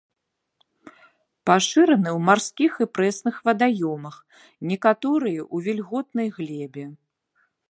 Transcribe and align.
Пашыраны 1.49 2.09
ў 2.17 2.19
марскіх 2.31 2.71
і 2.85 2.89
прэсных 2.95 3.35
вадаёмах, 3.51 4.15
некаторыя 4.73 5.41
ў 5.53 5.57
вільготнай 5.69 6.27
глебе. 6.41 6.85